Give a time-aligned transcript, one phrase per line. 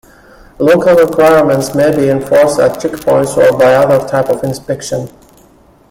[0.57, 5.07] Local requirements may be enforced at checkpoints or by other type of inspection.